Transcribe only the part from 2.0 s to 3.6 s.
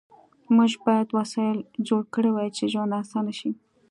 کړي وای چې ژوند آسانه شي